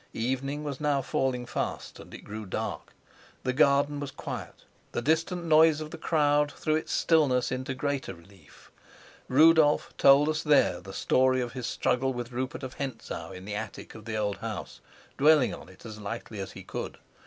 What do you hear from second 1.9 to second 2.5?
and it grew